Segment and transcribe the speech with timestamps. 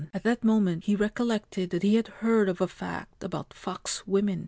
[0.15, 4.39] At that moment he recollected that he had heard of a fact about fox women.